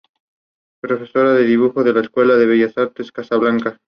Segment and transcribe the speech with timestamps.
[0.81, 3.79] Profesora de dibujo en la Escuela de Bellas Artes de Casablanca.